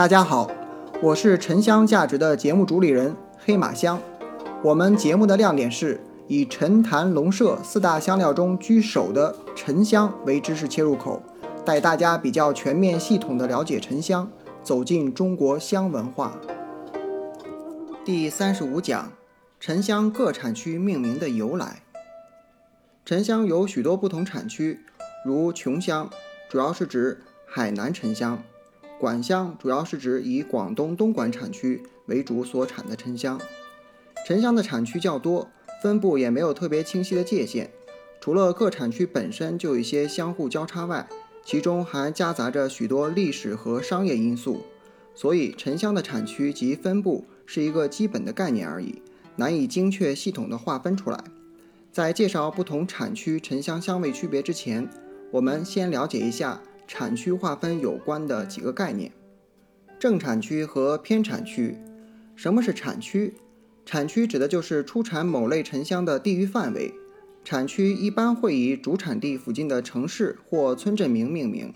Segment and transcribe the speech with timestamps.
[0.00, 0.50] 大家好，
[1.02, 4.00] 我是沉香价值的节目主理人黑马香。
[4.64, 11.22] 我们节目的亮点是以陈坛龙麝四大香料中居首的沉香为知识切入口，
[11.66, 14.26] 带大家比较全面系统的了解沉香，
[14.62, 16.32] 走进中国香文化。
[18.02, 19.12] 第三十五讲：
[19.60, 21.82] 沉香各产区命名的由来。
[23.04, 24.80] 沉香有许多不同产区，
[25.26, 26.08] 如琼香，
[26.48, 28.42] 主要是指海南沉香。
[29.00, 33.40] 管香主要是指以广东东莞产区为主所产的沉香，
[34.26, 35.48] 沉香的产区较多，
[35.82, 37.70] 分布也没有特别清晰的界限。
[38.20, 41.08] 除了各产区本身就有一些相互交叉外，
[41.42, 44.60] 其中还夹杂着许多历史和商业因素。
[45.14, 49.00] 所以，沉香的产区及分布是一个基本的概念而已，
[49.36, 51.24] 难以精确系统的划分出来。
[51.90, 54.86] 在介绍不同产区沉香香味区别之前，
[55.30, 56.60] 我们先了解一下。
[56.92, 59.12] 产区划分有关的几个概念：
[59.96, 61.76] 正产区和偏产区。
[62.34, 63.32] 什么是产区？
[63.86, 66.92] 产区指的就是出产某类沉香的地域范围。
[67.44, 71.72] 产区一般会以主产地附近的城市或村镇名命名。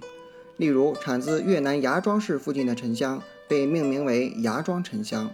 [0.56, 5.28] 例如，产自越南芽庄市附近的沉香被命名为芽庄沉香；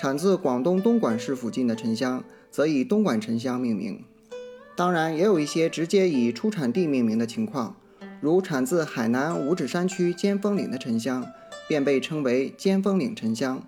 [0.00, 2.22] 产自广东东莞市附近的沉香
[2.52, 4.04] 则以东莞沉香命名。
[4.76, 7.74] 当然，也有一些直接以出产地命名的情况。
[8.20, 11.24] 如产自海南五指山区尖峰岭的沉香，
[11.68, 13.62] 便被称为尖峰岭沉香。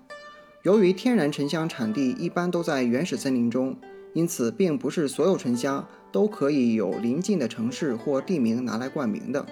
[0.62, 3.76] 由于天然沉香产地一般都在原始森林中，
[4.12, 9.46] 因此并不是所有沉香都可以有邻近的城市或地名拿来冠名的。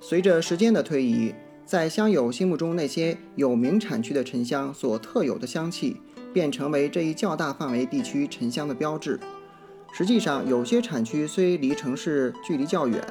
[0.00, 1.34] 随着时间的推移，
[1.66, 5.96] 在香友心目中那些有名产区的沉香所特有的香气，
[6.32, 9.18] 便成为这一较大范围地区沉香的标志。
[9.92, 13.02] 实际上，有些产区虽离城市距离较远，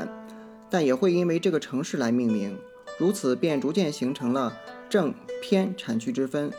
[0.70, 2.58] 但也会因为这个城市来命名，
[2.98, 4.58] 如此便逐渐形成了
[4.89, 6.52] 正偏产区之分。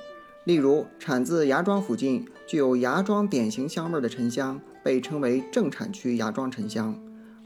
[0.45, 6.95] 例如，产自芽庄附近具有芽庄典型香味的沉香，被称为正产区芽庄沉香；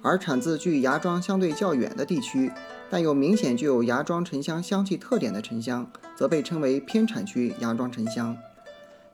[0.00, 2.52] 而产自距芽庄相对较远的地区，
[2.88, 8.36] 但又明显具有芽庄沉香香气特点的沉香，则被称为偏产区芽庄沉香。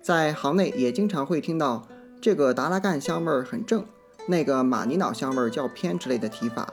[0.03, 1.89] 在行内也经常会听到
[2.21, 3.85] 这个达拉干香味很正，
[4.29, 6.73] 那个马尼瑙香味较偏之类的提法。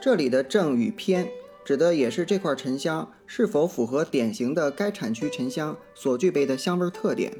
[0.00, 1.28] 这里的正与偏，
[1.64, 7.32] 指的也是这块沉香是否符合典型的该产区沉香所具备的香味特点。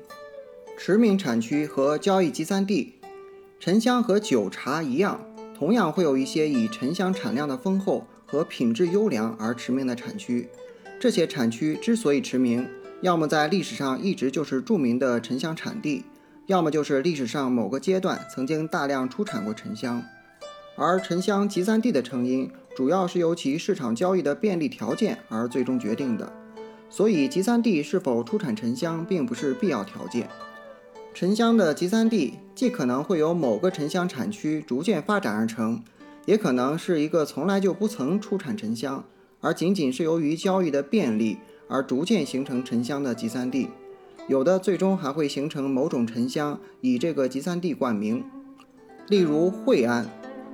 [0.77, 2.95] 驰名产区和交易集散地，
[3.61, 5.25] 沉香和酒茶一样，
[5.57, 10.49] 同样会有一些以沉香产量的丰厚和品质优良而驰名的产区。
[11.01, 12.69] 这些产区之所以驰名，
[13.03, 16.05] 要么在历史上一直就是著名的沉香产地，
[16.47, 20.03] 要么就是历史上某个阶段曾经大量出产过沉香。
[20.81, 26.33] 而沉香集散地的成因，主要是由其市场交易的便利条件而最终决定的。
[26.89, 30.29] 所以，集散地是否出产沉香，并不是必要条件。
[31.13, 35.83] 沉香的集散地，既可能会由某个沉香产区逐渐发展而成，
[36.27, 39.05] 也可能是一个从来就不曾出产沉香，
[39.41, 41.39] 而仅仅是由于交易的便利
[41.69, 43.69] 而逐渐形成沉香的集散地。
[44.29, 48.25] 有的最终还会形成某种沉香，以这个集散地冠名。
[49.09, 50.09] 例如，惠安。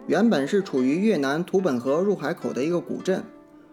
[0.07, 3.25] 原本是处于越南图本河入海口的一个古镇，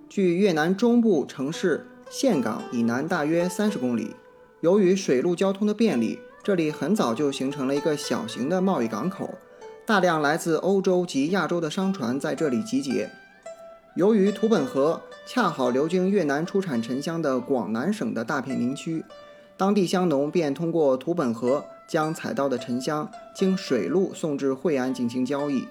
[0.07, 4.15] 距越南中部城市岘港以南大约三十公里。
[4.61, 9.29] 由于水陆交通的便利，这里很早就形成了一个小型的贸易港口，
[9.85, 13.09] 大量来自欧洲及亚洲的商船在这里集结。
[13.97, 19.03] 由于图本河恰好流经越南出产沉香的广南省的大片林区，
[19.57, 25.67] 当地香农便通过图本河将采到的沉香经水路送至惠安进行交易。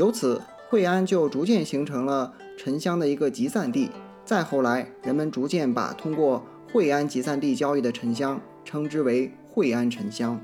[0.00, 0.40] 由此，
[0.70, 3.90] 惠安就逐渐形成了沉香的一个集散地。
[4.24, 10.40] 再后来，人们逐渐把通过惠安集散地交易的沉香称之为惠安沉香。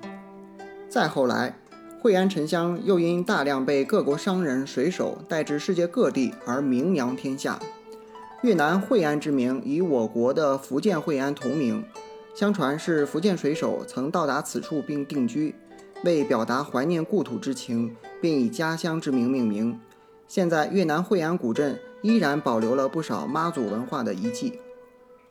[0.90, 1.56] 再后来，
[2.02, 7.58] 惠安沉香又因大量被各国商人、水手带至世界各地而名扬天下。
[8.42, 11.82] 越南惠安之名与我国的福建惠安同名，
[12.34, 15.54] 相传是福建水手曾到达此处并定居。
[16.06, 19.78] 为表达怀念故土之情，并以家乡之名命名。
[20.28, 24.60] 现在越南惠安古镇依然保留了不少妈祖文化的遗迹。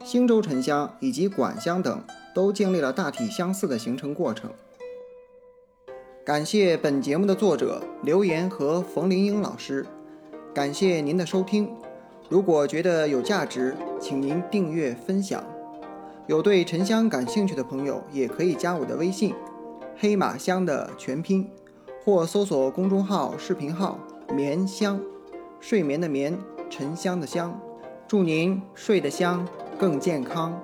[0.04, 2.04] 兴州沉香以及管香等
[2.36, 4.52] 都经历了大体相似的形成过程。
[6.26, 9.86] 感谢本节目的作者刘岩和冯林英老师，
[10.54, 11.70] 感谢您的收听。
[12.28, 15.42] 如果觉得有价值，请您订阅分享。
[16.28, 19.34] 有对沉香感兴趣的朋友，也可以加我的微信。
[19.98, 21.50] 黑马香的全拼，
[22.04, 23.98] 或搜索公众号、视频号
[24.36, 25.00] “眠香”，
[25.62, 26.38] 睡眠的眠，
[26.70, 27.58] 沉香的香。
[28.08, 29.48] 祝您睡得香，
[29.80, 30.62] 更健康。